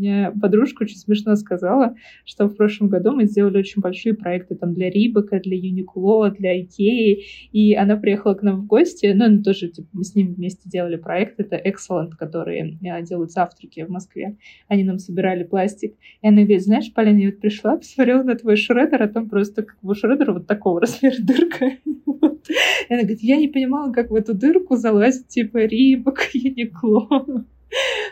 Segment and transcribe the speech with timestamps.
[0.00, 1.94] меня подружка очень смешно сказала,
[2.24, 6.60] что в прошлом году мы сделали очень большие проекты там для Рибака, для Юникло, для
[6.60, 10.32] Икеи, и она приехала к нам в гости, ну, она тоже, типа, мы с ними
[10.32, 14.36] вместе делали проект, это Excellent, которые а, делают завтраки в Москве.
[14.68, 15.94] Они нам собирали пластик.
[16.22, 19.62] И она говорит, знаешь, Полина, я вот пришла, посмотрела на твой шредер, а там просто
[19.62, 21.66] как бы шредер вот такого размера дырка.
[21.66, 27.44] И она говорит, я не понимала, как в эту дырку залазит типа Рибак, Юникло.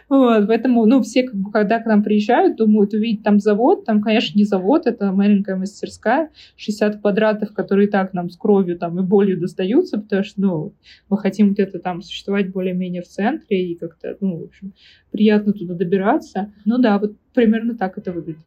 [0.09, 3.85] Вот, поэтому, ну, все, как бы, когда к нам приезжают, думают увидеть там завод.
[3.85, 8.99] Там, конечно, не завод, это маленькая мастерская, 60 квадратов, которые так нам с кровью там
[8.99, 10.73] и болью достаются, потому что, ну,
[11.11, 14.73] мы хотим где-то там существовать более-менее в центре и как-то, ну, в общем,
[15.11, 16.53] приятно туда добираться.
[16.65, 18.43] Ну да, вот примерно так это выглядит.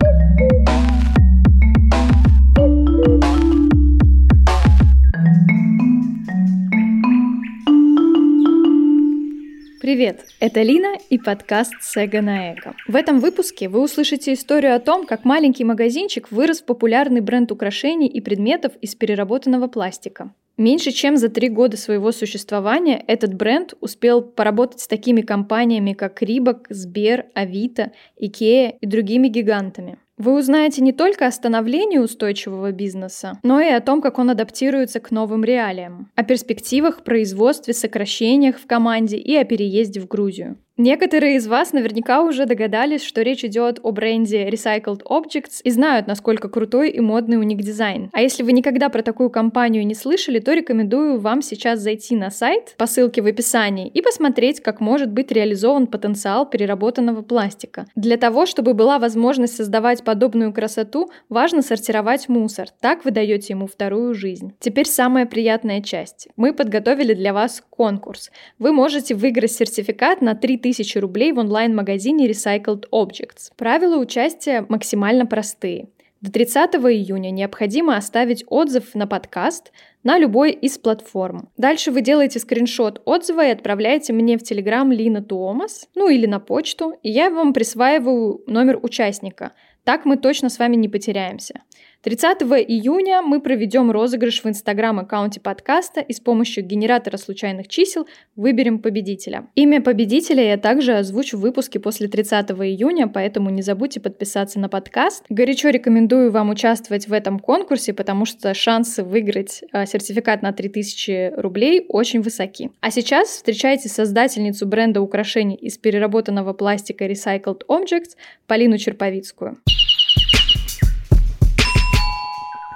[9.81, 12.75] Привет, это Лина и подкаст Сега на Эко.
[12.87, 17.51] В этом выпуске вы услышите историю о том, как маленький магазинчик вырос в популярный бренд
[17.51, 20.35] украшений и предметов из переработанного пластика.
[20.55, 26.21] Меньше чем за три года своего существования этот бренд успел поработать с такими компаниями, как
[26.21, 29.97] Рибок, Сбер, Авито, Икея и другими гигантами.
[30.21, 34.99] Вы узнаете не только о становлении устойчивого бизнеса, но и о том, как он адаптируется
[34.99, 40.59] к новым реалиям, о перспективах, производстве, сокращениях в команде и о переезде в Грузию.
[40.83, 46.07] Некоторые из вас наверняка уже догадались, что речь идет о бренде Recycled Objects и знают,
[46.07, 48.09] насколько крутой и модный у них дизайн.
[48.13, 52.31] А если вы никогда про такую компанию не слышали, то рекомендую вам сейчас зайти на
[52.31, 57.85] сайт по ссылке в описании и посмотреть, как может быть реализован потенциал переработанного пластика.
[57.95, 62.69] Для того, чтобы была возможность создавать подобную красоту, важно сортировать мусор.
[62.79, 64.55] Так вы даете ему вторую жизнь.
[64.59, 66.27] Теперь самая приятная часть.
[66.37, 68.31] Мы подготовили для вас конкурс.
[68.57, 73.51] Вы можете выиграть сертификат на 3000 тысячи рублей в онлайн-магазине Recycled Objects.
[73.57, 75.89] Правила участия максимально простые.
[76.21, 81.49] До 30 июня необходимо оставить отзыв на подкаст на любой из платформ.
[81.57, 86.39] Дальше вы делаете скриншот отзыва и отправляете мне в Telegram Лина Туомас, ну или на
[86.39, 89.51] почту, и я вам присваиваю номер участника.
[89.83, 91.63] Так мы точно с вами не потеряемся.
[92.03, 98.79] 30 июня мы проведем розыгрыш в инстаграм-аккаунте подкаста и с помощью генератора случайных чисел выберем
[98.79, 99.49] победителя.
[99.53, 104.67] Имя победителя я также озвучу в выпуске после 30 июня, поэтому не забудьте подписаться на
[104.67, 105.25] подкаст.
[105.29, 111.33] Горячо рекомендую вам участвовать в этом конкурсе, потому что шансы выиграть а, сертификат на 3000
[111.37, 112.71] рублей очень высоки.
[112.79, 118.15] А сейчас встречайте создательницу бренда украшений из переработанного пластика Recycled Objects
[118.47, 119.59] Полину Черповицкую.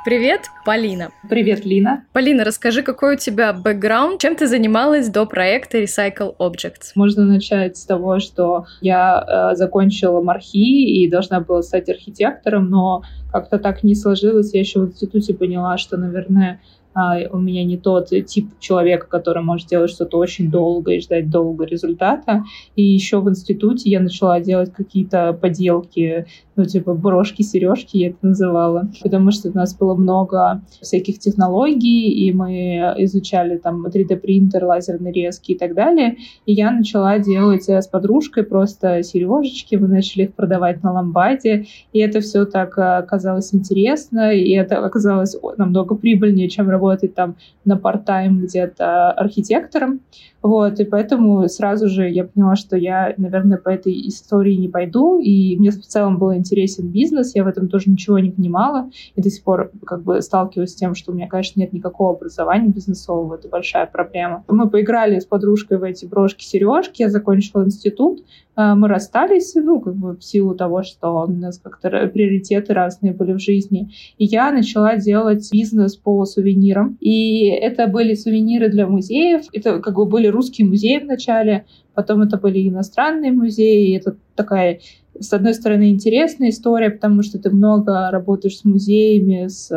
[0.05, 1.09] Привет, Полина.
[1.27, 2.03] Привет, Лина.
[2.13, 6.91] Полина, расскажи, какой у тебя бэкграунд, чем ты занималась до проекта Recycle Objects?
[6.93, 13.01] Можно начать с того, что я э, закончила мархи и должна была стать архитектором, но
[13.31, 14.53] как-то так не сложилось.
[14.53, 16.61] Я еще в институте поняла, что, наверное,
[16.95, 21.65] у меня не тот тип человека, который может делать что-то очень долго и ждать долго
[21.65, 22.43] результата.
[22.75, 26.25] И еще в институте я начала делать какие-то поделки,
[26.55, 32.09] ну, типа брошки, сережки я это называла, потому что у нас было много всяких технологий,
[32.11, 36.15] и мы изучали там 3D-принтер, лазерные резки и так далее.
[36.45, 41.99] И я начала делать с подружкой просто сережечки, мы начали их продавать на ламбаде, и
[41.99, 47.35] это все так оказалось интересно, и это оказалось намного прибыльнее, чем работать работать там
[47.65, 50.01] на part-time где-то архитектором.
[50.45, 55.19] Вот, и поэтому сразу же я поняла, что я, наверное, по этой истории не пойду,
[55.19, 59.23] и мне в целом был интересен бизнес, я в этом тоже ничего не понимала, и
[59.23, 62.67] до сих пор как бы сталкиваюсь с тем, что у меня, конечно, нет никакого образования
[62.67, 64.43] бизнесового, это большая проблема.
[64.47, 68.21] Мы поиграли с подружкой в эти брошки-сережки, я закончила институт,
[68.55, 73.13] а, мы расстались, ну, как бы в силу того, что у нас как-то приоритеты разные
[73.13, 73.91] были в жизни.
[74.17, 76.97] И я начала делать бизнес по сувенирам.
[77.01, 79.45] И это были сувениры для музеев.
[79.51, 83.89] Это как бы были русские музеи вначале, потом это были иностранные музеи.
[83.89, 84.79] И это такая,
[85.19, 89.71] с одной стороны, интересная история, потому что ты много работаешь с музеями, с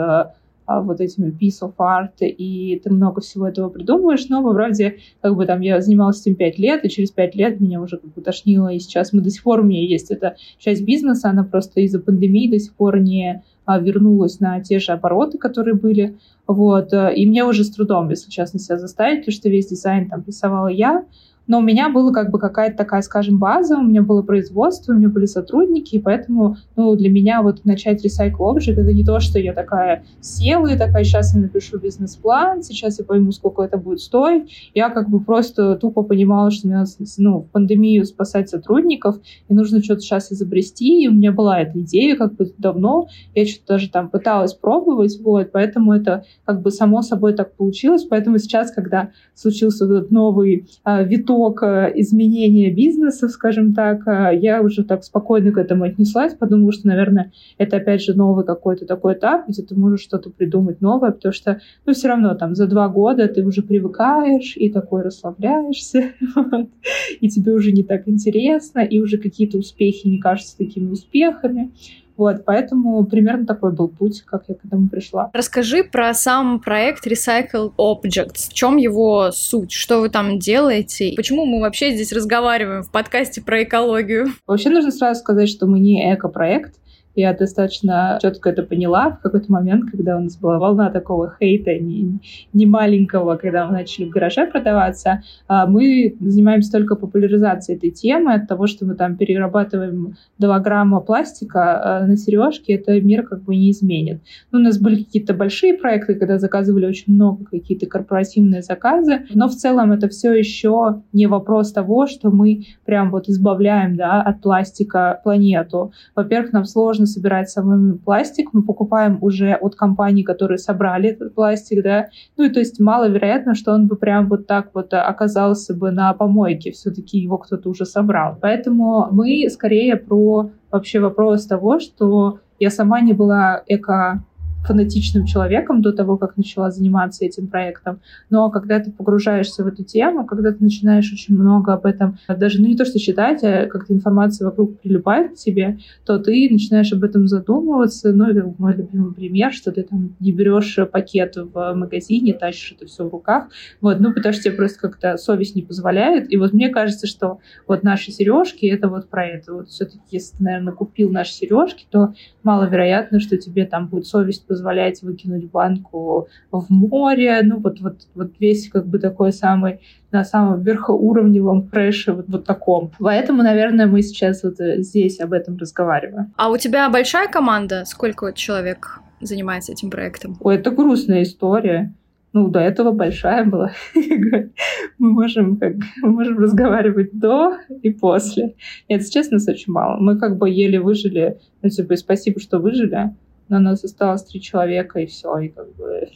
[0.68, 5.34] а, вот этими piece of art, и ты много всего этого придумываешь, но вроде как
[5.34, 8.20] бы там я занималась этим пять лет, и через пять лет меня уже как бы
[8.20, 11.80] тошнило, и сейчас мы до сих пор, у меня есть эта часть бизнеса, она просто
[11.80, 13.42] из-за пандемии до сих пор не а,
[13.76, 16.16] вернулась на те же обороты, которые были,
[16.46, 20.24] вот, и мне уже с трудом, если честно, себя заставить, потому что весь дизайн там
[20.26, 21.04] рисовала я,
[21.48, 24.96] но у меня была как бы какая-то такая, скажем, база, у меня было производство, у
[24.96, 29.18] меня были сотрудники, и поэтому, ну, для меня вот начать Recycle Object это не то,
[29.18, 33.78] что я такая села и такая, сейчас я напишу бизнес-план, сейчас я пойму, сколько это
[33.78, 34.70] будет стоить.
[34.74, 39.16] Я как бы просто тупо понимала, что мне надо, ну, в пандемию спасать сотрудников,
[39.48, 43.46] и нужно что-то сейчас изобрести, и у меня была эта идея как бы давно, я
[43.46, 48.36] что-то даже там пыталась пробовать, вот, поэтому это как бы само собой так получилось, поэтому
[48.38, 54.84] сейчас, когда случился этот новый а, виток а, изменения бизнеса, скажем так, а, я уже
[54.84, 59.48] так спокойно к этому отнеслась, подумала, что, наверное, это опять же новый какой-то такой этап,
[59.48, 63.28] где ты можешь что-то придумать новое, потому что, ну, все равно там за два года
[63.28, 66.12] ты уже привыкаешь и такой расслабляешься,
[67.20, 71.70] и тебе уже не так интересно, и уже какие-то успехи не кажутся такими успехами.
[72.18, 75.30] Вот, поэтому примерно такой был путь, как я к этому пришла.
[75.32, 78.50] Расскажи про сам проект Recycle Objects.
[78.50, 79.70] В чем его суть?
[79.70, 81.12] Что вы там делаете?
[81.16, 84.26] Почему мы вообще здесь разговариваем в подкасте про экологию?
[84.48, 86.74] Вообще нужно сразу сказать, что мы не эко-проект.
[87.18, 91.76] Я достаточно четко это поняла в какой-то момент, когда у нас была волна такого хейта
[91.76, 92.20] не,
[92.52, 95.24] не маленького, когда мы начали в гараже продаваться.
[95.48, 101.00] А мы занимаемся только популяризацией этой темы, от того, что мы там перерабатываем 2 грамма
[101.00, 104.20] пластика а на сережки, это мир как бы не изменит.
[104.52, 109.48] Ну, у нас были какие-то большие проекты, когда заказывали очень много какие-то корпоративные заказы, но
[109.48, 114.40] в целом это все еще не вопрос того, что мы прям вот избавляем да, от
[114.40, 115.90] пластика планету.
[116.14, 121.82] Во-первых, нам сложно собирать самим пластик, мы покупаем уже от компаний, которые собрали этот пластик,
[121.82, 125.90] да, ну и то есть маловероятно, что он бы прям вот так вот оказался бы
[125.90, 128.36] на помойке, все-таки его кто-то уже собрал.
[128.40, 134.24] Поэтому мы скорее про вообще вопрос того, что я сама не была эко
[134.68, 138.00] фанатичным человеком до того, как начала заниматься этим проектом.
[138.28, 142.60] Но когда ты погружаешься в эту тему, когда ты начинаешь очень много об этом, даже
[142.60, 146.92] ну, не то что читать, а как-то информация вокруг прилипает к тебе, то ты начинаешь
[146.92, 148.12] об этом задумываться.
[148.12, 152.86] Ну, это мой любимый пример, что ты там не берешь пакет в магазине, тащишь это
[152.86, 153.48] все в руках.
[153.80, 156.30] Вот, ну, потому что тебе просто как-то совесть не позволяет.
[156.30, 159.54] И вот мне кажется, что вот наши сережки это вот про это.
[159.54, 162.12] Вот все-таки, если ты, наверное, купил наши сережки, то
[162.42, 164.57] маловероятно, что тебе там будет совесть позволять
[165.02, 167.40] выкинуть банку в море.
[167.42, 172.44] Ну, вот, вот, вот весь как бы такой самый на самом верхоуровневом фреше, вот, вот
[172.44, 172.92] таком.
[172.98, 176.32] Поэтому, наверное, мы сейчас вот э, здесь об этом разговариваем.
[176.36, 177.84] А у тебя большая команда?
[177.84, 180.36] Сколько человек занимается этим проектом?
[180.40, 181.92] Ой, это грустная история.
[182.34, 183.72] Ну, до этого большая была.
[183.94, 188.54] мы можем как мы можем разговаривать до и после.
[188.88, 189.98] Нет, честно, нас очень мало.
[189.98, 191.38] Мы как бы еле выжили.
[191.62, 193.14] Ну, типа, спасибо, что выжили
[193.48, 196.08] но нас осталось три человека, и все, и как бы...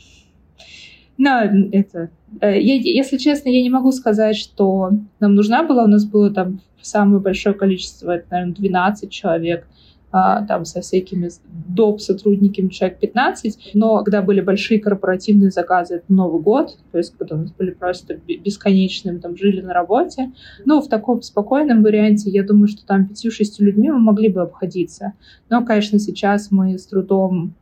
[1.18, 1.30] Ну,
[1.72, 2.10] это...
[2.40, 4.90] Э, я, если честно, я не могу сказать, что
[5.20, 5.84] нам нужна была.
[5.84, 9.66] У нас было там самое большое количество, это, наверное, 12 человек
[10.12, 11.30] там со всякими
[11.68, 12.00] доп.
[12.00, 17.36] сотрудниками человек 15, но когда были большие корпоративные заказы, это Новый год, то есть когда
[17.36, 20.32] у нас были просто бесконечные, мы там жили на работе,
[20.66, 25.14] ну, в таком спокойном варианте, я думаю, что там 5-6 людьми мы могли бы обходиться.
[25.48, 27.54] Но, конечно, сейчас мы с трудом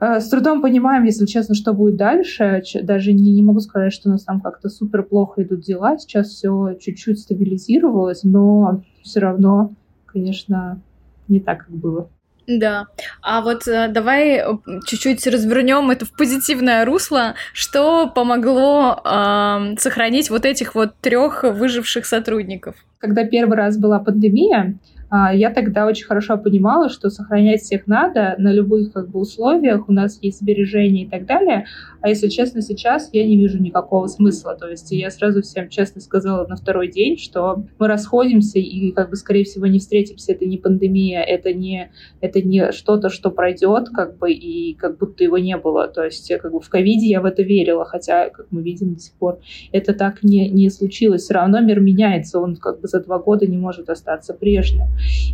[0.00, 2.62] э, с трудом понимаем, если честно, что будет дальше.
[2.82, 5.98] Даже не, не могу сказать, что у нас там как-то супер плохо идут дела.
[5.98, 9.74] Сейчас все чуть-чуть стабилизировалось, но все равно,
[10.06, 10.80] конечно,
[11.32, 12.08] не так, как было.
[12.46, 12.86] Да.
[13.22, 14.44] А вот э, давай э,
[14.86, 17.34] чуть-чуть развернем это в позитивное русло.
[17.52, 22.74] Что помогло э, сохранить вот этих вот трех выживших сотрудников?
[22.98, 24.74] Когда первый раз была пандемия,
[25.32, 29.92] я тогда очень хорошо понимала, что сохранять всех надо на любых как бы, условиях, у
[29.92, 31.66] нас есть сбережения и так далее.
[32.00, 34.56] А если честно, сейчас я не вижу никакого смысла.
[34.58, 39.10] То есть я сразу всем честно сказала на второй день, что мы расходимся и, как
[39.10, 40.32] бы, скорее всего, не встретимся.
[40.32, 45.22] Это не пандемия, это не, это не что-то, что пройдет, как бы, и как будто
[45.22, 45.88] его не было.
[45.88, 49.00] То есть, как бы, в ковиде я в это верила, хотя, как мы видим до
[49.00, 49.40] сих пор,
[49.72, 51.22] это так не, не случилось.
[51.22, 54.86] Все равно мир меняется, он как бы за два года не может остаться прежним.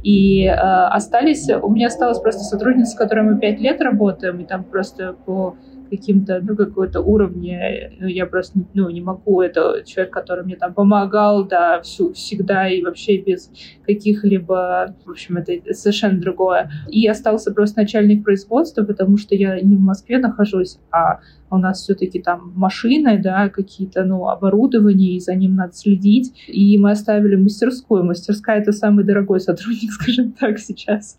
[0.03, 4.45] И э, остались, у меня осталась просто сотрудница, с которой мы пять лет работаем, и
[4.45, 5.57] там просто по
[5.89, 10.75] каким-то, ну, какой-то уровне, ну, я просто, ну, не могу, это человек, который мне там
[10.75, 13.51] помогал, да, всю, всегда и вообще без
[13.87, 16.71] каких-либо, в общем, это совершенно другое.
[16.91, 21.83] И остался просто начальник производства, потому что я не в Москве нахожусь, а у нас
[21.83, 26.33] все-таки там машины, да, какие-то, ну, оборудование, и за ним надо следить.
[26.47, 28.05] И мы оставили мастерскую.
[28.05, 31.19] Мастерская— это самый дорогой сотрудник, скажем так, сейчас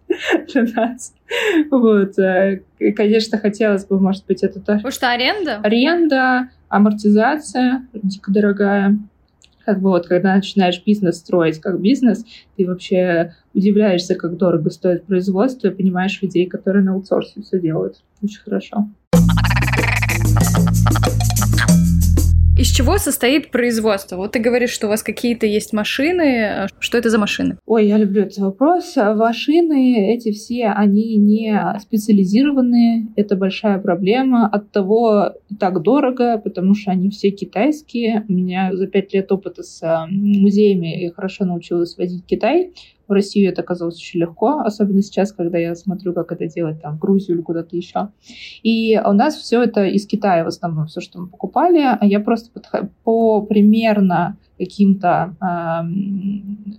[0.54, 1.14] для нас.
[1.72, 2.18] Вот.
[2.20, 2.62] Э,
[2.96, 4.80] конечно, хотелось бы, может быть, это тоже...
[4.80, 5.58] Потому что аренда?
[5.64, 8.98] Аренда, амортизация дико дорогая.
[9.66, 15.06] как бы вот когда начинаешь бизнес строить как бизнес, ты вообще удивляешься, как дорого стоит
[15.06, 18.02] производство, и понимаешь людей, которые на аутсорсе все делают.
[18.22, 18.90] Очень хорошо.
[22.80, 24.16] Чего состоит производство?
[24.16, 26.66] Вот ты говоришь, что у вас какие-то есть машины.
[26.80, 27.58] Что это за машины?
[27.66, 28.96] Ой, я люблю этот вопрос.
[28.96, 33.08] Машины эти все, они не специализированные.
[33.18, 34.48] Это большая проблема.
[34.48, 38.24] От того так дорого, потому что они все китайские.
[38.30, 42.72] У меня за пять лет опыта с музеями я хорошо научилась возить Китай.
[43.10, 46.98] В Россию это оказалось очень легко, особенно сейчас, когда я смотрю, как это делать там
[46.98, 48.10] в Грузию или куда-то еще.
[48.62, 51.80] И у нас все это из Китая в основном, все, что мы покупали.
[51.80, 52.52] А я просто
[53.04, 55.88] по примерно каким-то, э,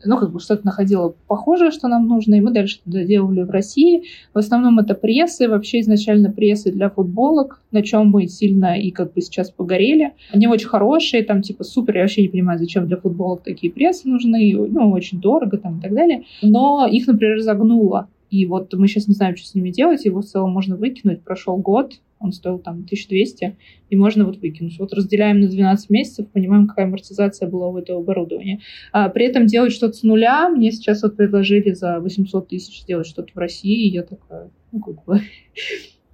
[0.04, 3.50] ну, как бы что-то находила похожее, что нам нужно, и мы дальше это делали в
[3.50, 4.04] России.
[4.34, 9.14] В основном это прессы, вообще изначально прессы для футболок, на чем мы сильно и как
[9.14, 10.12] бы сейчас погорели.
[10.30, 14.08] Они очень хорошие, там типа супер, я вообще не понимаю, зачем для футболок такие прессы
[14.08, 16.24] нужны, ну, очень дорого там и так далее.
[16.42, 18.08] Но их, например, загнуло.
[18.30, 21.22] И вот мы сейчас не знаем, что с ними делать, его в целом можно выкинуть.
[21.22, 23.56] Прошел год, он стоил там 1200,
[23.88, 24.78] и можно вот выкинуть.
[24.78, 28.60] Вот разделяем на 12 месяцев, понимаем, какая амортизация была у этого оборудования.
[28.92, 33.06] А при этом делать что-то с нуля, мне сейчас вот предложили за 800 тысяч сделать
[33.06, 35.20] что-то в России, и я такая, ну как бы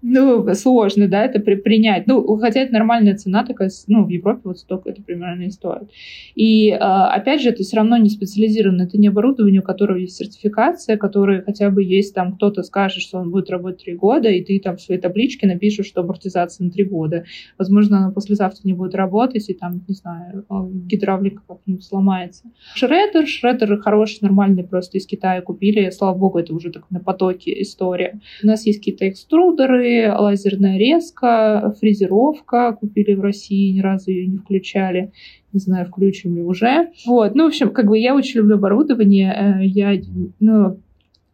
[0.09, 2.07] ну, сложно, да, это при, принять.
[2.07, 5.91] Ну, хотя это нормальная цена такая, ну, в Европе вот столько это примерно и стоит.
[6.37, 10.17] И, э, опять же, это все равно не специализировано, это не оборудование, у которого есть
[10.17, 14.45] сертификация, которое хотя бы есть там кто-то скажет, что он будет работать три года, и
[14.45, 17.25] ты там в своей табличке напишешь, что амортизация на три года.
[17.59, 20.55] Возможно, она послезавтра не будет работать, и там, не знаю, э,
[20.87, 22.45] гидравлика как-нибудь сломается.
[22.77, 27.61] Шредер, шредер хороший, нормальный, просто из Китая купили, слава богу, это уже так на потоке
[27.61, 28.21] история.
[28.45, 32.77] У нас есть какие-то экструдеры, лазерная резка, фрезеровка.
[32.79, 35.13] Купили в России, ни разу ее не включали.
[35.53, 36.91] Не знаю, включим ли уже.
[37.07, 37.35] Вот.
[37.35, 39.61] Ну, в общем, как бы я очень люблю оборудование.
[39.61, 40.01] Э, я,
[40.41, 40.79] ну,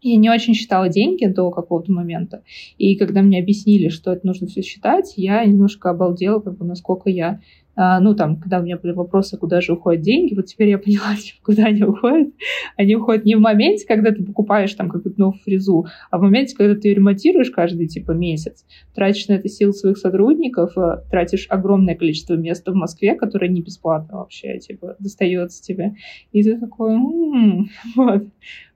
[0.03, 2.43] я не очень считала деньги до какого-то момента.
[2.77, 7.09] И когда мне объяснили, что это нужно все считать, я немножко обалдела, как бы, насколько
[7.09, 7.41] я
[7.77, 11.17] ну, там, когда у меня были вопросы, куда же уходят деньги, вот теперь я поняла,
[11.17, 12.29] типа, куда они уходят.
[12.77, 16.57] Они уходят не в моменте, когда ты покупаешь там какую-то новую фрезу, а в моменте,
[16.57, 18.65] когда ты ее ремонтируешь каждый, типа, месяц,
[18.95, 23.63] тратишь на это сил своих сотрудников, э, тратишь огромное количество места в Москве, которое не
[23.63, 25.95] бесплатно вообще, типа, достается тебе.
[26.33, 28.25] И ты такой, м-м-м", вот.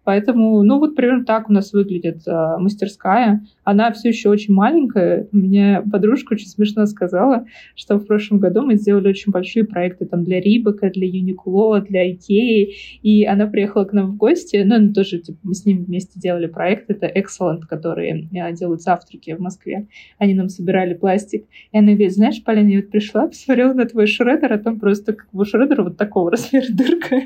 [0.07, 3.45] Поэтому, ну вот примерно так у нас выглядит э, мастерская.
[3.65, 5.27] Она все еще очень маленькая.
[5.33, 7.45] У меня подружка очень смешно сказала,
[7.75, 12.09] что в прошлом году мы сделали очень большие проекты там для Рибака, для Юникло, для
[12.09, 12.77] Икеи.
[13.03, 14.63] И она приехала к нам в гости.
[14.65, 16.89] Ну, она тоже, типа, мы с ним вместе делали проект.
[16.89, 19.89] Это Excellent, которые э, делают завтраки в Москве.
[20.19, 21.47] Они нам собирали пластик.
[21.73, 25.15] И она говорит, знаешь, Полина, я вот пришла, посмотрела на твой шредер, а там просто
[25.15, 27.23] как бы шредер вот такого размера дырка.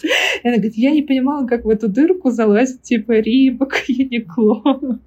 [0.42, 5.00] И она говорит, я не понимала, как в эту дырку залазит типа Рибок, Юникло.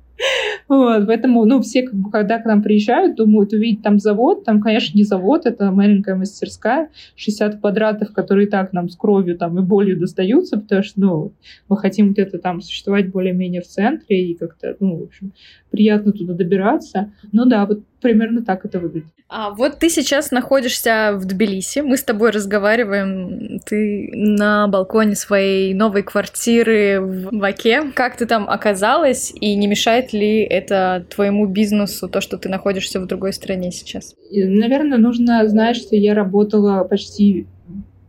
[0.69, 4.45] Вот, поэтому, ну, все, как бы, когда к нам приезжают, думают увидеть там завод.
[4.45, 9.59] Там, конечно, не завод, это маленькая мастерская, 60 квадратов, которые так нам с кровью там
[9.59, 11.33] и болью достаются, потому что, ну,
[11.67, 15.33] мы хотим где-то там существовать более-менее в центре и как-то, ну, в общем,
[15.71, 17.11] приятно туда добираться.
[17.31, 19.09] Ну да, вот примерно так это выглядит.
[19.27, 25.73] А вот ты сейчас находишься в Тбилиси, мы с тобой разговариваем, ты на балконе своей
[25.73, 27.91] новой квартиры в Ваке.
[27.95, 32.99] Как ты там оказалась и не мешает ли это твоему бизнесу, то, что ты находишься
[32.99, 34.13] в другой стране сейчас?
[34.31, 37.47] Наверное, нужно знать, что я работала почти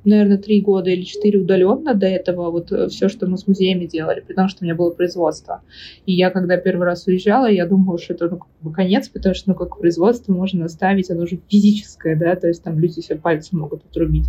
[0.04, 3.87] наверное, три года или четыре удаленно до этого, вот э, все, что мы с музеями
[3.87, 5.62] делали, потому что у меня было производство.
[6.06, 9.34] И я, когда первый раз уезжала, я думала, что это, ну, как бы конец, потому
[9.34, 13.18] что, ну, как производство можно оставить, оно же физическое, да, то есть там люди себе
[13.18, 14.26] пальцы могут отрубить.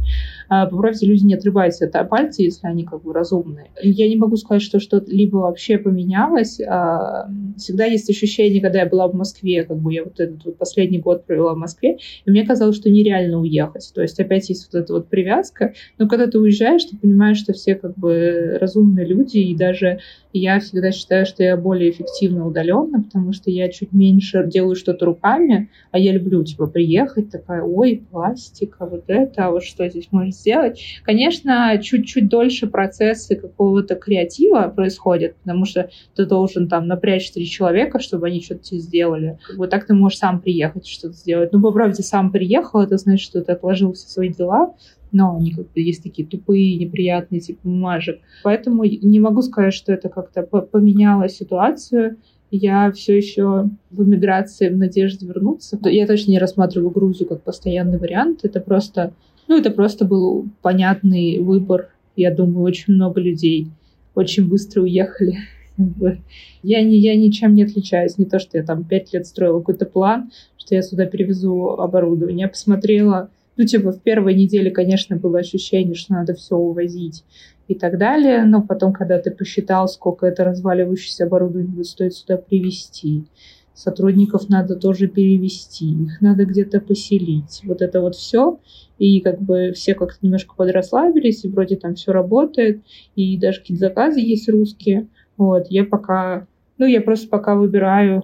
[0.50, 3.72] А, по люди не отрубают себе пальцы, если они как бы разумные.
[3.82, 6.60] Я не могу сказать, что что-либо вообще поменялось.
[6.62, 10.58] А, всегда есть ощущение, когда я была в Москве, как бы я вот этот вот
[10.58, 13.92] последний год провела в Москве, и мне казалось, что нереально уехать.
[13.94, 15.80] То есть опять есть вот эта вот привязка, редко.
[15.98, 20.00] Но когда ты уезжаешь, ты понимаешь, что все как бы разумные люди, и даже
[20.38, 25.06] я всегда считаю, что я более эффективно удаленно, потому что я чуть меньше делаю что-то
[25.06, 30.10] руками, а я люблю, типа, приехать, такая, ой, пластика, вот это, а вот что здесь
[30.12, 30.82] можно сделать.
[31.04, 38.00] Конечно, чуть-чуть дольше процессы какого-то креатива происходят, потому что ты должен там напрячь три человека,
[38.00, 39.40] чтобы они что-то тебе сделали.
[39.56, 41.54] Вот так ты можешь сам приехать что-то сделать.
[41.54, 44.76] Ну, по правде, сам приехал, это значит, что ты отложил все свои дела,
[45.16, 48.20] но они как бы есть такие тупые, неприятные типа бумажек.
[48.44, 52.18] Поэтому не могу сказать, что это как-то поменяло ситуацию.
[52.52, 55.80] Я все еще в эмиграции в надежде вернуться.
[55.86, 58.42] Я точно не рассматриваю Грузию как постоянный вариант.
[58.44, 59.14] Это просто
[59.48, 61.90] Ну, это просто был понятный выбор.
[62.18, 63.68] Я думаю, очень много людей
[64.16, 65.38] очень быстро уехали.
[66.64, 68.18] Я, не, я ничем не отличаюсь.
[68.18, 72.46] Не то, что я там пять лет строила какой-то план, что я сюда перевезу оборудование.
[72.46, 77.24] Я посмотрела, ну, типа, в первой неделе, конечно, было ощущение, что надо все увозить
[77.68, 78.44] и так далее.
[78.44, 83.26] Но потом, когда ты посчитал, сколько это разваливающееся оборудование стоить сюда привезти,
[83.74, 87.62] сотрудников надо тоже перевести, их надо где-то поселить.
[87.66, 88.60] Вот это вот все.
[88.98, 92.82] И как бы все как-то немножко подрасслабились, и вроде там все работает,
[93.16, 95.08] и даже какие-то заказы есть русские.
[95.38, 96.48] Вот, я пока,
[96.78, 98.24] ну, я просто пока выбираю,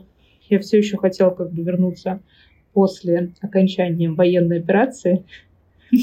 [0.50, 2.22] я все еще хотела как бы вернуться
[2.74, 5.24] после окончания военной операции.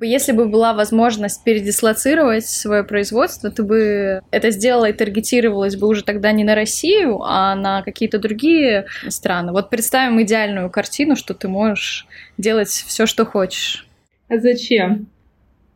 [0.00, 6.02] Если бы была возможность передислоцировать свое производство, ты бы это сделала и таргетировалась бы уже
[6.02, 9.52] тогда не на Россию, а на какие-то другие страны.
[9.52, 12.06] Вот представим идеальную картину, что ты можешь
[12.38, 13.86] делать все, что хочешь.
[14.28, 15.06] А зачем?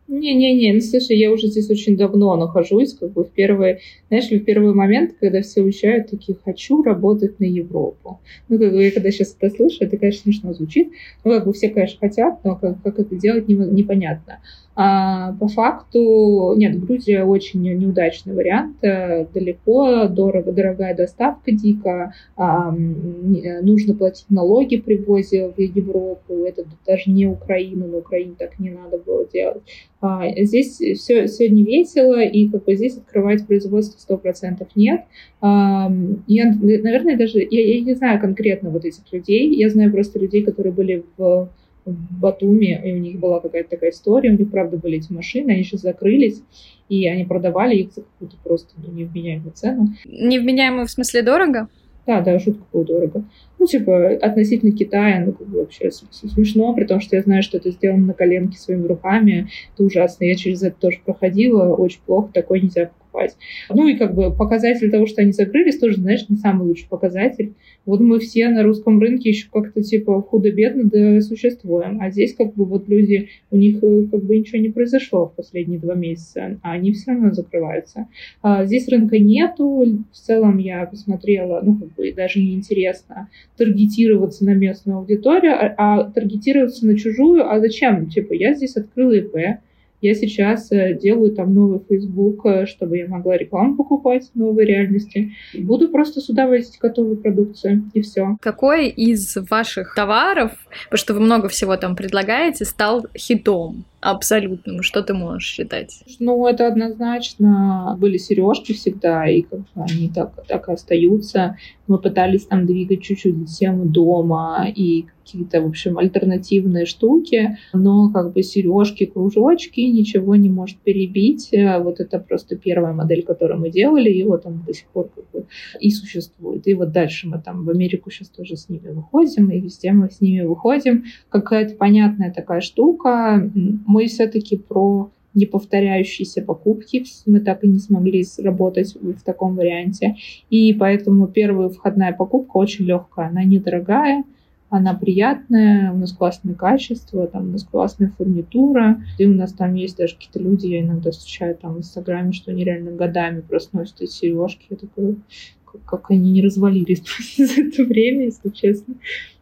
[0.09, 4.39] Не-не-не, ну слушай, я уже здесь очень давно нахожусь, как бы в первый, знаешь, в
[4.39, 8.19] первый момент, когда все уезжают, такие, хочу работать на Европу.
[8.49, 10.89] Ну, как бы я когда сейчас это слышу, это, конечно, смешно звучит,
[11.25, 14.41] ну, как бы все, конечно, хотят, но как, как это делать, непонятно.
[14.81, 18.77] А по факту, нет, Грузия очень неудачный вариант.
[18.83, 22.15] Э, далеко, дорого, дорогая доставка дико.
[22.37, 26.45] А, э, нужно платить налоги при ввозе в Европу.
[26.45, 29.63] Это даже не Украина, на Украине так не надо было делать.
[30.01, 35.01] А, здесь все, все не весело, и как бы здесь открывать производство 100% нет.
[35.41, 35.91] А,
[36.29, 40.45] я, наверное, даже, я, я не знаю конкретно вот этих людей, я знаю просто людей,
[40.45, 41.49] которые были в
[41.93, 45.51] в Батуми, и у них была какая-то такая история, у них, правда, были эти машины,
[45.53, 46.43] они сейчас закрылись,
[46.89, 49.89] и они продавали их за какую-то просто ну, невменяемую цену.
[50.05, 51.69] Невменяемую в смысле дорого?
[52.09, 53.25] Да, да, жутко было дорого.
[53.59, 57.59] Ну, типа, относительно Китая, ну, как бы вообще смешно, при том, что я знаю, что
[57.59, 59.49] это сделано на коленке своими руками.
[59.75, 60.25] Это ужасно.
[60.25, 61.75] Я через это тоже проходила.
[61.75, 62.31] Очень плохо.
[62.33, 63.37] Такое нельзя покупать.
[63.71, 67.55] Ну, и как бы показатель того, что они закрылись, тоже, знаешь, не самый лучший показатель.
[67.87, 72.01] Вот мы все на русском рынке еще как-то типа худо-бедно да существуем.
[72.01, 75.35] А здесь как бы вот люди, у них э, как бы ничего не произошло в
[75.35, 78.09] последние два месяца, а они все равно закрываются.
[78.43, 80.05] А здесь рынка нету.
[80.13, 86.11] В целом я посмотрела, ну как бы даже неинтересно таргетироваться на местную аудиторию, а, а
[86.11, 87.51] таргетироваться на чужую.
[87.51, 88.09] А зачем?
[88.09, 89.61] Типа я здесь открыла ИП,
[90.01, 94.65] я сейчас э, делаю там новый Facebook, э, чтобы я могла рекламу покупать в новой
[94.65, 95.33] реальности.
[95.55, 98.37] Буду просто сюда возить готовую продукцию, и все.
[98.41, 100.53] Какой из ваших товаров,
[100.85, 103.85] потому что вы много всего там предлагаете, стал хитом?
[104.01, 104.83] Абсолютным?
[104.83, 106.03] Что ты можешь считать?
[106.21, 107.97] Ну, это однозначно.
[108.01, 111.57] Были сережки всегда, и как бы они так, так и остаются.
[111.87, 118.33] Мы пытались там двигать чуть-чуть тему дома и какие-то, в общем, альтернативные штуки, но как
[118.33, 121.51] бы сережки, кружочки ничего не может перебить.
[121.81, 125.25] Вот это просто первая модель, которую мы делали, и вот он до сих пор как
[125.33, 125.47] бы
[125.81, 126.67] и существует.
[126.67, 130.11] И вот дальше мы там в Америку сейчас тоже с ними выходим, и везде мы
[130.11, 131.05] с ними выходим.
[131.31, 133.51] Какая-то понятная такая штука
[133.89, 137.05] мы все-таки про неповторяющиеся покупки.
[137.27, 140.17] Мы так и не смогли работать в таком варианте.
[140.51, 143.29] И поэтому первая входная покупка очень легкая.
[143.29, 144.25] Она недорогая,
[144.69, 149.75] она приятная, у нас классное качество, там у нас классная фурнитура, и у нас там
[149.75, 153.77] есть даже какие-то люди, я иногда встречаю там в Инстаграме, что они реально годами просто
[153.77, 154.67] носят эти сережки.
[154.69, 155.17] Я такой,
[155.65, 157.03] как, как они не развалились
[157.39, 158.97] за это время, если честно.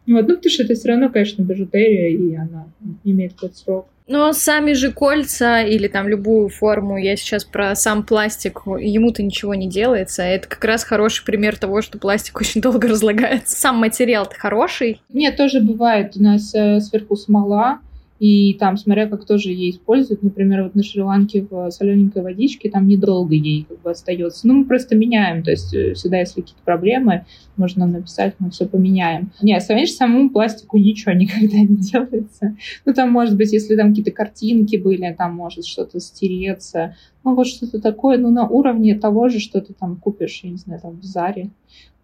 [0.06, 2.66] Вот, ну, потому что это все равно, конечно, бижутерия, и она
[3.04, 3.86] имеет какой-то срок.
[4.08, 9.54] Но сами же кольца или там любую форму, я сейчас про сам пластик, ему-то ничего
[9.54, 10.22] не делается.
[10.22, 13.56] Это как раз хороший пример того, что пластик очень долго разлагается.
[13.58, 15.02] Сам материал-то хороший.
[15.08, 16.12] Нет, тоже бывает.
[16.16, 17.80] У нас э, сверху смола,
[18.18, 22.88] и там, смотря как тоже ей используют, например, вот на Шри-Ланке в солененькой водичке, там
[22.88, 24.46] недолго ей как бы остается.
[24.46, 27.26] Ну, мы просто меняем, то есть э, всегда, если какие-то проблемы,
[27.56, 29.32] можно написать, мы все поменяем.
[29.42, 32.56] Нет, конечно, самому пластику ничего никогда не делается.
[32.84, 37.48] Ну, там, может быть, если там какие-то картинки были, там может что-то стереться, ну, вот
[37.48, 41.00] что-то такое, ну, на уровне того же, что ты там купишь, я не знаю, там
[41.00, 41.50] в Заре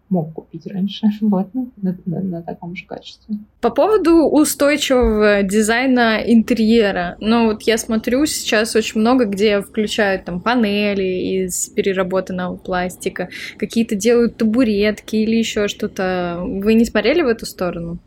[0.09, 3.35] мог купить раньше, вот, ну, на, на, на таком же качестве.
[3.61, 10.41] По поводу устойчивого дизайна интерьера, ну вот я смотрю сейчас очень много, где включают там
[10.41, 16.41] панели из переработанного пластика, какие-то делают табуретки или еще что-то.
[16.43, 17.99] Вы не смотрели в эту сторону?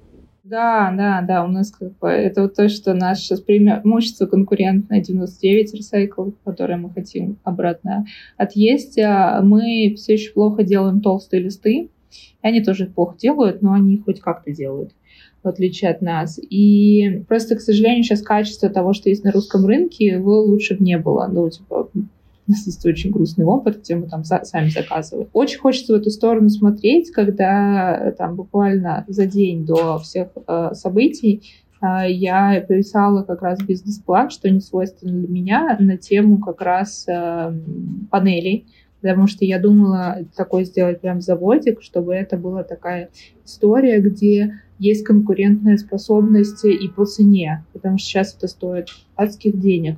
[0.49, 5.75] Да, да, да, у нас как бы это вот то, что наше преимущество конкурентное 99
[5.75, 8.07] Recycle, которое мы хотим обратно
[8.37, 8.97] отъесть.
[9.01, 11.89] А мы все еще плохо делаем толстые листы, И
[12.43, 14.93] они тоже плохо делают, но они хоть как-то делают
[15.43, 16.39] в отличие от нас.
[16.39, 20.85] И просто, к сожалению, сейчас качество того, что есть на русском рынке, его лучше бы
[20.85, 21.29] не было.
[21.31, 21.89] Ну, типа,
[22.49, 25.29] есть очень грустный опыт, где мы там за, сами заказываем.
[25.33, 30.71] Очень хочется в эту сторону смотреть, когда э, там буквально за день до всех э,
[30.75, 31.43] событий
[31.83, 37.05] э, я писала как раз бизнес-план, что не свойственно для меня, на тему как раз
[37.09, 37.53] э,
[38.11, 38.67] панелей,
[39.01, 43.11] потому что я думала такое сделать прям заводик, чтобы это была такая
[43.45, 49.97] история, где есть конкурентная способность и по цене, потому что сейчас это стоит адских денег.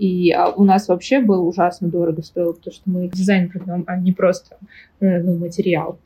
[0.00, 3.98] И а у нас вообще было ужасно дорого стоило, потому что мы дизайн продаем, а
[3.98, 4.56] не просто
[5.00, 5.98] э, ну, материал.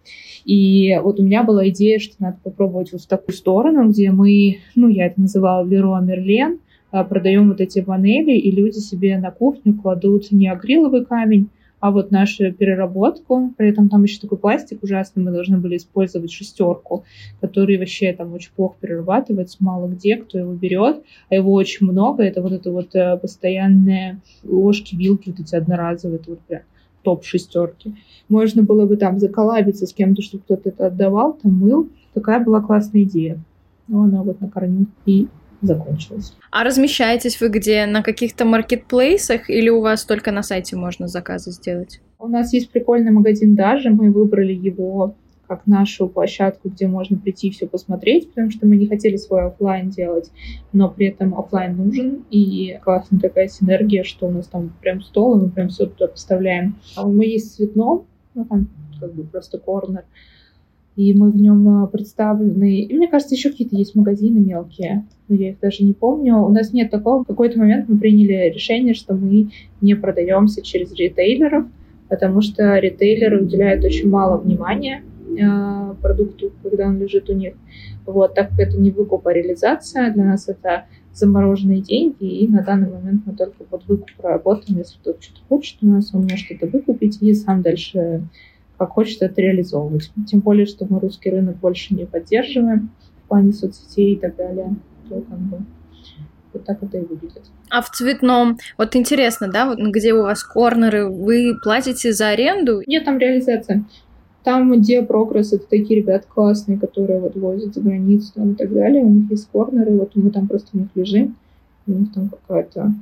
[0.45, 4.59] И вот у меня была идея, что надо попробовать вот в такую сторону, где мы,
[4.75, 6.59] ну, я это называла Леруа Мерлен,
[6.91, 11.51] продаем вот эти панели, и люди себе на кухню кладут не акриловый камень,
[11.85, 16.33] а вот нашу переработку, при этом там еще такой пластик ужасный, мы должны были использовать
[16.33, 17.05] шестерку,
[17.43, 22.23] который вообще там очень плохо перерабатывается, мало где, кто его берет, а его очень много,
[22.23, 26.63] это вот это вот э, постоянные ложки, вилки, вот эти одноразовые, это вот прям
[27.03, 27.95] топ шестерки.
[28.31, 31.91] Можно было бы там заколабиться с кем-то, чтобы кто-то это отдавал, там мыл.
[32.15, 33.39] Такая была классная идея.
[33.89, 35.29] Но она вот на корню и
[35.67, 36.35] закончилась.
[36.51, 37.87] А размещаетесь вы где?
[37.87, 42.01] На каких-то маркетплейсах или у вас только на сайте можно заказы сделать?
[42.19, 45.15] У нас есть прикольный магазин даже, мы выбрали его
[45.47, 49.45] как нашу площадку, где можно прийти и все посмотреть, потому что мы не хотели свой
[49.47, 50.31] офлайн делать,
[50.73, 55.37] но при этом офлайн нужен, и классная такая синергия, что у нас там прям стол,
[55.37, 56.77] и мы прям все туда поставляем.
[56.97, 60.05] А мы есть в цветном, ну там как бы просто корнер,
[60.97, 62.81] и мы в нем а, представлены.
[62.83, 66.37] И мне кажется, еще какие-то есть магазины мелкие, но я их даже не помню.
[66.39, 67.25] У нас нет такого.
[67.25, 71.67] В какой-то момент мы приняли решение, что мы не продаемся через ритейлеров,
[72.09, 75.03] потому что ритейлеры уделяют очень мало внимания
[75.37, 77.55] э, продукту, когда он лежит у них.
[78.07, 82.63] Вот, так как это не выкуп, а реализация, для нас это замороженные деньги, и на
[82.63, 86.41] данный момент мы только под выкуп работаем, если кто-то что-то хочет у нас, он может
[86.41, 88.23] что-то выкупить и сам дальше
[88.79, 90.11] как хочет это реализовывать.
[90.27, 92.91] Тем более, что мы русский рынок больше не поддерживаем
[93.25, 94.75] в плане соцсетей и так далее.
[95.09, 95.59] То как бы
[96.53, 97.43] вот так это и выглядит.
[97.71, 102.83] А в цветном, вот интересно, да, вот где у вас корнеры, вы платите за аренду?
[102.87, 103.85] Нет, там реализация.
[104.45, 108.73] Там, где прогресс, это такие ребята классные, которые вот возят за границу там, и так
[108.73, 109.03] далее.
[109.03, 111.37] У них есть корнеры, вот мы там просто в них лежим.
[111.87, 112.93] У них там какая-то,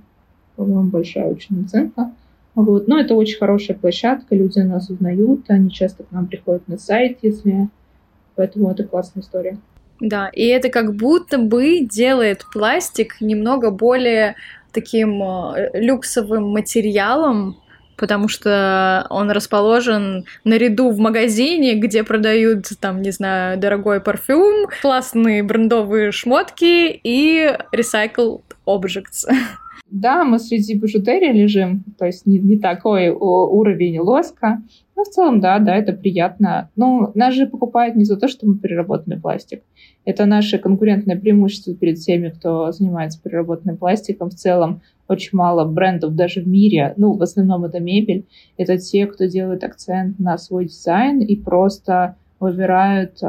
[0.56, 2.12] по-моему, большая очень оценка.
[2.54, 2.86] Вот.
[2.86, 7.18] Но это очень хорошая площадка, люди нас узнают, они часто к нам приходят на сайт,
[7.22, 7.68] если...
[8.34, 9.58] Поэтому это классная история.
[10.00, 14.36] Да, и это как будто бы делает пластик немного более
[14.72, 17.56] таким э, люксовым материалом,
[17.96, 25.42] потому что он расположен наряду в магазине, где продают, там, не знаю, дорогой парфюм, классные
[25.42, 29.28] брендовые шмотки и recycled objects.
[29.92, 34.62] Да, мы среди бижутерии лежим, то есть не, не такой уровень лоска.
[34.96, 36.70] Но в целом, да, да, это приятно.
[36.76, 39.62] Но нас же покупают не за то, что мы переработанный пластик.
[40.06, 44.30] Это наше конкурентное преимущество перед всеми, кто занимается переработанным пластиком.
[44.30, 48.24] В целом, очень мало брендов даже в мире, ну, в основном это мебель.
[48.56, 53.26] Это те, кто делает акцент на свой дизайн и просто выбирают э,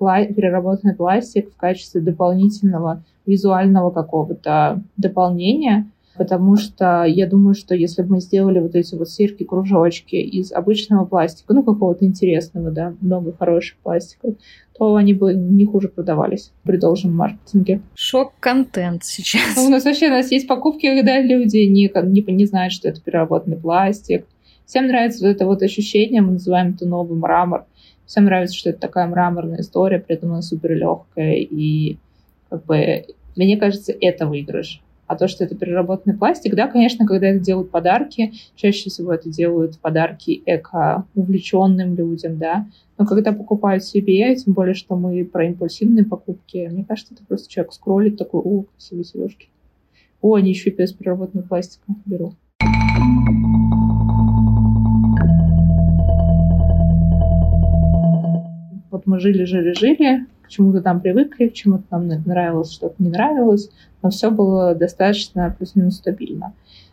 [0.00, 8.02] пла- переработанный пластик в качестве дополнительного визуального какого-то дополнения, потому что я думаю, что если
[8.02, 12.94] бы мы сделали вот эти вот серьги, кружочки из обычного пластика, ну, какого-то интересного, да,
[13.00, 14.34] много хороших пластиков,
[14.76, 17.82] то они бы не хуже продавались при должном маркетинге.
[17.94, 19.56] Шок-контент сейчас.
[19.58, 23.00] У нас вообще у нас есть покупки, когда люди не, не, не знают, что это
[23.00, 24.26] переработанный пластик.
[24.66, 27.66] Всем нравится вот это вот ощущение, мы называем это новый мрамор.
[28.06, 31.98] Всем нравится, что это такая мраморная история, при этом она супер легкая и
[32.50, 34.82] как бы, мне кажется, это выигрыш.
[35.06, 39.28] А то, что это переработанный пластик, да, конечно, когда это делают подарки, чаще всего это
[39.28, 42.66] делают подарки эко-увлеченным людям, да.
[42.96, 47.50] Но когда покупают себе, тем более, что мы про импульсивные покупки, мне кажется, это просто
[47.50, 49.48] человек скроллит такой, о, красивые сережки.
[50.20, 52.34] О, они еще и без переработанного пластика беру.
[59.00, 63.70] Вот мы жили, жили, жили, чему-то там привыкли, к чему-то нам нравилось, что-то не нравилось,
[64.02, 66.52] но все было достаточно плюс-минус стабильно.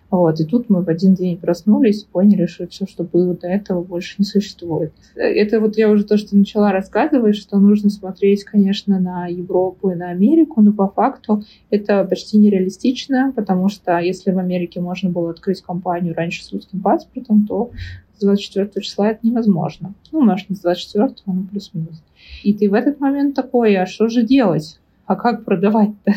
[0.09, 3.83] Вот, и тут мы в один день проснулись поняли, что все, что было до этого,
[3.83, 4.93] больше не существует.
[5.15, 9.95] Это вот я уже то, что начала рассказывать, что нужно смотреть, конечно, на Европу и
[9.95, 15.31] на Америку, но по факту это почти нереалистично, потому что если в Америке можно было
[15.31, 17.71] открыть компанию раньше с русским паспортом, то
[18.17, 19.93] с 24 числа это невозможно.
[20.11, 22.01] Ну, может, не с 24, но плюс-минус.
[22.43, 24.79] И ты в этот момент такой, а что же делать?
[25.07, 26.11] А как продавать-то?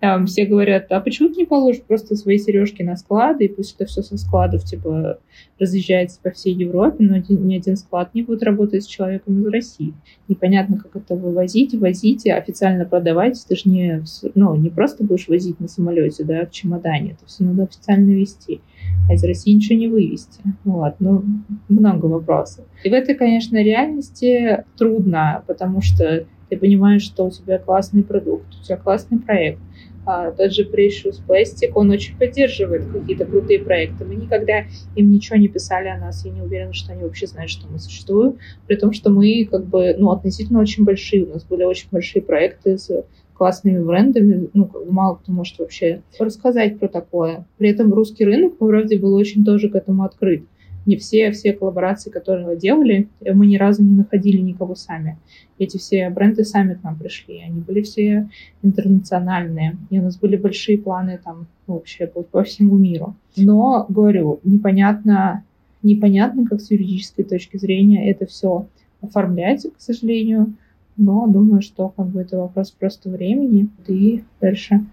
[0.26, 3.84] Все говорят, а почему ты не положишь просто свои сережки на склады, и пусть это
[3.84, 5.18] все со складов, типа,
[5.58, 9.92] разъезжается по всей Европе, но ни один склад не будет работать с человеком из России.
[10.28, 13.44] Непонятно, как это вывозить, возить, официально продавать.
[13.46, 14.02] Ты же не,
[14.34, 17.12] ну, не просто будешь возить на самолете, да, в чемодане.
[17.12, 18.62] Это все надо официально вести.
[19.08, 20.40] А из России ничего не вывести.
[20.64, 21.22] Вот, ну,
[21.68, 22.64] много вопросов.
[22.82, 28.46] И в этой, конечно, реальности трудно, потому что ты понимаешь, что у тебя классный продукт,
[28.60, 29.58] у тебя классный проект.
[30.06, 34.04] А, тот же Precious Plastic, он очень поддерживает какие-то крутые проекты.
[34.04, 34.64] Мы никогда
[34.94, 37.78] им ничего не писали о нас, я не уверена, что они вообще знают, что мы
[37.78, 41.88] существуем, при том, что мы как бы, ну, относительно очень большие, у нас были очень
[41.90, 47.46] большие проекты с классными брендами, ну, мало кто может вообще рассказать про такое.
[47.56, 50.44] При этом русский рынок, правде, был очень тоже к этому открыт
[50.86, 55.18] не все, все коллаборации, которые мы делали, мы ни разу не находили никого сами.
[55.58, 57.40] Эти все бренды сами к нам пришли.
[57.40, 58.28] Они были все
[58.62, 59.76] интернациональные.
[59.90, 63.14] И у нас были большие планы там вообще по, по всему миру.
[63.36, 65.44] Но, говорю, непонятно,
[65.82, 68.66] непонятно, как с юридической точки зрения это все
[69.00, 70.54] оформлять, к сожалению.
[70.96, 73.68] Но думаю, что как бы это вопрос просто времени.
[73.86, 74.84] И дальше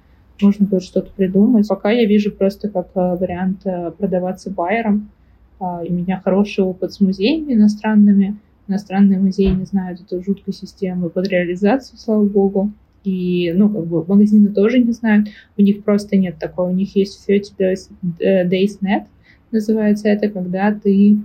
[0.41, 1.67] можно будет что-то придумать.
[1.67, 5.10] Пока я вижу просто как э, вариант э, продаваться байером,
[5.62, 8.38] у меня хороший опыт с музеями иностранными.
[8.67, 12.71] Иностранные музеи не знают эту жуткую систему под реализацию, слава богу.
[13.04, 15.28] И, ну, как бы магазины тоже не знают.
[15.58, 16.69] У них просто нет такого.
[16.69, 19.06] У них есть 30 days, э, days net,
[19.52, 21.17] называется это, когда ты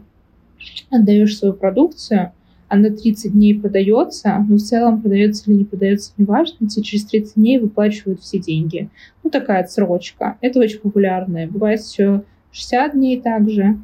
[0.91, 2.33] отдаешь свою продукцию,
[2.69, 7.35] она 30 дней продается, но в целом продается или не продается, неважно, тебе через 30
[7.37, 8.89] дней выплачивают все деньги.
[9.23, 10.37] Ну, такая отсрочка.
[10.41, 11.47] Это очень популярная.
[11.47, 13.79] Бывает еще 60 дней также.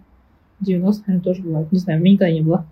[0.63, 1.73] 90, наверное, тоже бывает.
[1.73, 2.67] Не знаю, у меня никогда не было.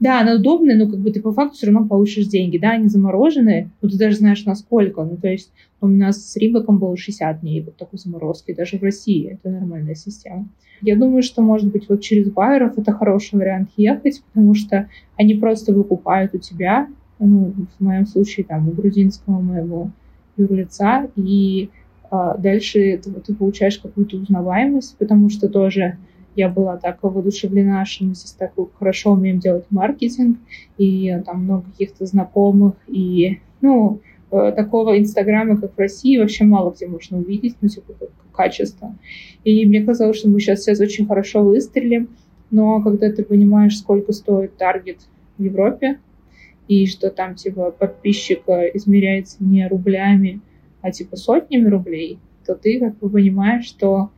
[0.00, 2.58] Да, она удобная, но как бы ты по факту все равно получишь деньги.
[2.58, 5.02] Да, они замороженные, но ты даже знаешь, насколько.
[5.02, 8.82] Ну, то есть у нас с Рибаком было 60 дней вот такой заморозки, даже в
[8.82, 9.32] России.
[9.32, 10.48] Это нормальная система.
[10.80, 15.34] Я думаю, что, может быть, вот через байеров это хороший вариант ехать, потому что они
[15.34, 19.90] просто выкупают у тебя, ну, в моем случае, там, у грузинского моего
[20.36, 21.70] юрлица, и
[22.10, 25.98] а, дальше ты, ты получаешь какую-то узнаваемость, потому что тоже
[26.38, 30.38] я была так воодушевлена, что мы здесь так хорошо умеем делать маркетинг,
[30.76, 33.98] и там много каких-то знакомых, и, ну,
[34.30, 38.94] э, такого Инстаграма, как в России, вообще мало где можно увидеть, ну, типа, как качество.
[39.42, 42.08] И мне казалось, что мы сейчас сейчас очень хорошо выстрелим,
[42.52, 45.00] но когда ты понимаешь, сколько стоит таргет
[45.38, 45.98] в Европе,
[46.68, 48.42] и что там, типа, подписчик
[48.74, 50.40] измеряется не рублями,
[50.82, 54.10] а, типа, сотнями рублей, то ты как бы понимаешь, что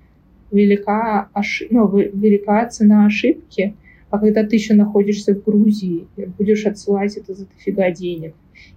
[0.51, 1.69] велика, ошиб...
[1.71, 3.75] ну, велика цена ошибки,
[4.11, 6.07] а когда ты еще находишься в Грузии,
[6.39, 8.35] будешь отсылать это за дофига денег,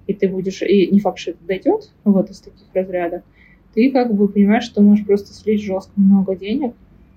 [0.08, 3.24] и ты будешь, и не факт, что это дойдет, вот из таких разрядов,
[3.74, 6.74] ты как бы понимаешь, что можешь просто слить жестко много денег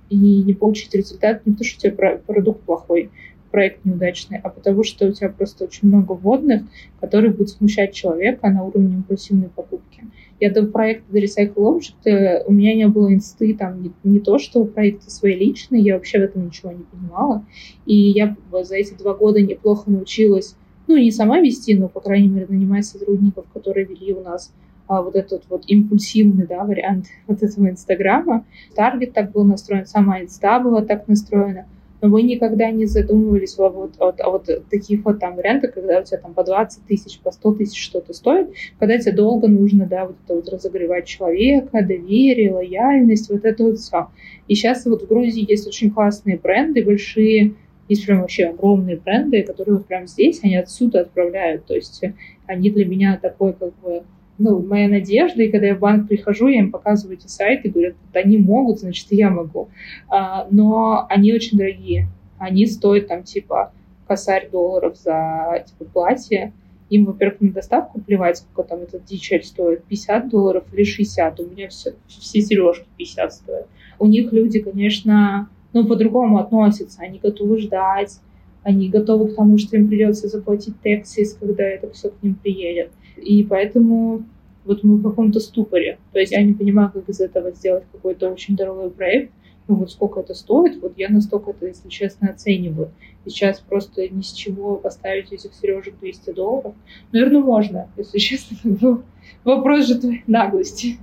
[0.08, 1.44] и не получить результат.
[1.44, 3.10] Не потому, что у тебя продукт плохой,
[3.56, 6.64] проект неудачный, а потому что у тебя просто очень много вводных,
[7.00, 10.04] которые будут смущать человека на уровне импульсивной покупки.
[10.38, 14.66] Я до проекта Recycle Object у меня не было инсты, там не, не то, что
[14.66, 17.46] проекты свои личные, я вообще в этом ничего не понимала.
[17.86, 20.54] И я за эти два года неплохо научилась,
[20.86, 24.52] ну, не сама вести, но, по крайней мере, нанимать сотрудников, которые вели у нас
[24.86, 28.44] а, вот этот вот импульсивный, да, вариант вот этого Инстаграма.
[28.74, 31.64] Таргет так был настроен, сама инста была так настроена
[32.00, 36.04] но мы никогда не задумывались вот, о, о вот таких вот там вариантах, когда у
[36.04, 40.06] тебя там по 20 тысяч, по 100 тысяч что-то стоит, когда тебе долго нужно, да,
[40.06, 44.08] вот это вот разогревать человека, доверие, лояльность, вот это вот все.
[44.48, 47.54] И сейчас вот в Грузии есть очень классные бренды, большие,
[47.88, 52.02] есть прям вообще огромные бренды, которые вот прям здесь, они отсюда отправляют, то есть
[52.46, 54.02] они для меня такой как бы
[54.38, 57.94] ну, моя надежда, и когда я в банк прихожу, я им показываю эти сайты, говорят,
[58.12, 59.68] они могут, значит, я могу.
[60.08, 62.08] А, но они очень дорогие.
[62.38, 63.72] Они стоят там, типа,
[64.06, 66.52] косарь долларов за, типа, платье.
[66.90, 71.40] Им, во-первых, на доставку плевать, сколько там этот дичель стоит, 50 долларов или 60.
[71.40, 73.66] У меня все, все сережки 50 стоят.
[73.98, 77.02] У них люди, конечно, ну, по-другому относятся.
[77.02, 78.20] Они готовы ждать,
[78.62, 82.90] они готовы к тому, что им придется заплатить тексис, когда это все к ним приедет.
[83.16, 84.24] И поэтому
[84.64, 85.98] вот мы в каком-то ступоре.
[86.12, 89.32] То есть я не понимаю, как из этого сделать какой-то очень дорогой проект.
[89.68, 92.90] Ну вот сколько это стоит, вот я настолько это, если честно, оцениваю.
[93.24, 96.74] Сейчас просто ни с чего поставить этих сережек 200 долларов.
[97.10, 99.02] Наверное, можно, если честно.
[99.44, 100.98] Вопрос же твоей наглости.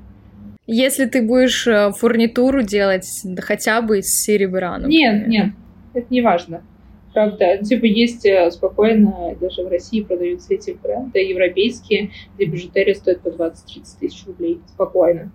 [0.65, 3.05] Если ты будешь э, фурнитуру делать
[3.39, 5.13] хотя бы из серебра, например.
[5.13, 5.49] Нет, нет.
[5.93, 6.63] это не важно.
[7.13, 12.95] Правда, ну, типа есть э, спокойно, даже в России продаются эти бренды европейские, где бижутерия
[12.95, 13.53] стоит по 20-30
[13.99, 14.59] тысяч рублей.
[14.67, 15.31] Спокойно.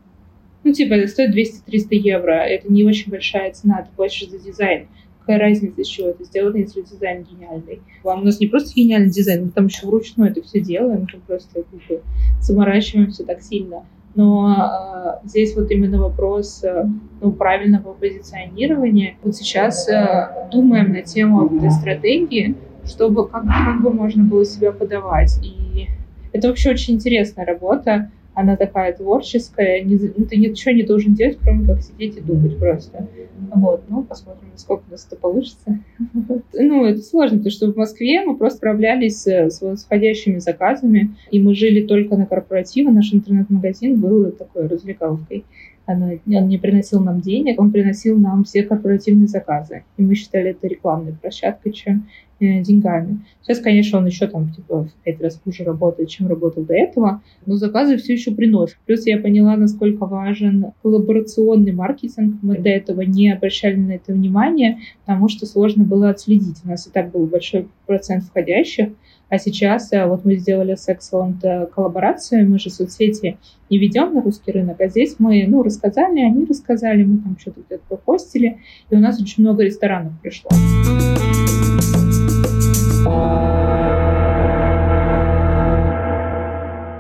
[0.65, 2.33] Ну, типа, это стоит 200-300 евро.
[2.33, 3.83] Это не очень большая цена.
[3.83, 4.89] Ты платишь за дизайн.
[5.21, 7.81] Какая разница, из чего это сделано, если дизайн гениальный?
[8.03, 11.21] Вам у нас не просто гениальный дизайн, мы там еще вручную это все делаем, мы
[11.27, 12.03] просто как бы,
[12.41, 13.85] заморачиваемся так сильно.
[14.19, 16.87] Но э, здесь вот именно вопрос э,
[17.21, 19.17] ну, правильного позиционирования.
[19.23, 24.73] Вот сейчас э, думаем на тему этой стратегии, чтобы как, как бы можно было себя
[24.73, 25.39] подавать.
[25.45, 25.87] И
[26.33, 31.39] это вообще очень интересная работа она такая творческая, не, ну, ты ничего не должен делать,
[31.43, 33.09] кроме как сидеть и думать просто.
[33.53, 35.81] Вот, ну, посмотрим, насколько у нас это получится.
[36.53, 41.55] Ну, это сложно, потому что в Москве мы просто справлялись с восходящими заказами, и мы
[41.55, 45.45] жили только на корпоративе, наш интернет-магазин был такой развлекаловкой.
[45.87, 49.85] Он не приносил нам денег, он приносил нам все корпоративные заказы.
[49.97, 53.21] И мы считали это рекламной площадкой, чем э, деньгами.
[53.43, 57.23] Сейчас, конечно, он еще там типа в пять раз хуже работает, чем работал до этого,
[57.47, 58.77] но заказы все еще приносят.
[58.87, 62.37] Плюс я поняла, насколько важен коллаборационный маркетинг.
[62.43, 66.59] Мы до этого не обращали на это внимание, потому что сложно было отследить.
[66.65, 68.91] У нас и так был большой процент входящих,
[69.31, 74.15] а сейчас э, вот мы сделали с Excellent э, коллаборацию, мы же соцсети не ведем
[74.15, 78.59] на русский рынок, а здесь мы, ну, рассказали, они рассказали, мы там что-то где-то попостили,
[78.89, 80.51] и у нас очень много ресторанов пришло.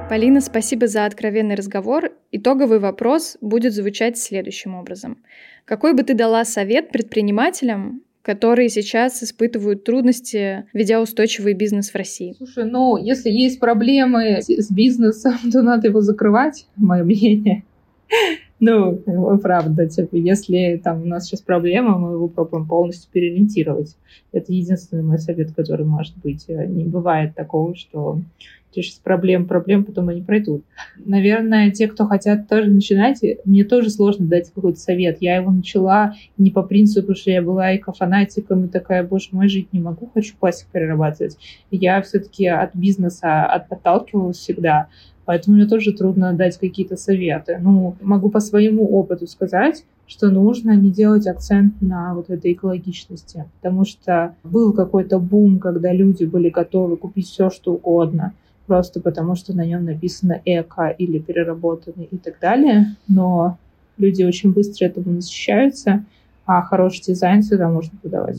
[0.09, 2.11] Полина, спасибо за откровенный разговор.
[2.33, 5.19] Итоговый вопрос будет звучать следующим образом.
[5.65, 12.35] Какой бы ты дала совет предпринимателям, которые сейчас испытывают трудности, ведя устойчивый бизнес в России?
[12.37, 17.65] Слушай, ну, если есть проблемы с бизнесом, то надо его закрывать, мое мнение.
[18.61, 19.01] Ну,
[19.41, 23.97] правда, типа, если там у нас сейчас проблема, мы его пробуем полностью переориентировать.
[24.33, 26.47] Это единственный мой совет, который может быть.
[26.49, 28.21] Не бывает такого, что
[28.71, 30.63] сейчас проблем, проблем, потом они пройдут.
[30.99, 35.19] Наверное, те, кто хотят тоже начинать, мне тоже сложно дать какой-то совет.
[35.21, 39.73] Я его начала не по принципу, что я была эко-фанатиком и такая, боже мой, жить
[39.73, 41.39] не могу, хочу пластик перерабатывать.
[41.71, 44.89] Я все-таки от бизнеса отталкивалась всегда.
[45.29, 47.59] Поэтому мне тоже трудно дать какие-то советы.
[47.61, 53.45] Ну, могу по своему опыту сказать, что нужно не делать акцент на вот этой экологичности,
[53.61, 58.33] потому что был какой-то бум, когда люди были готовы купить все, что угодно,
[58.67, 63.59] просто потому что на нем написано эко или переработанный и так далее, но
[63.99, 66.07] люди очень быстро этому насыщаются,
[66.47, 68.39] а хороший дизайн всегда можно продавать.